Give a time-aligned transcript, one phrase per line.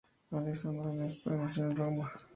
[0.31, 2.11] Alessandro Nesta nació en Roma.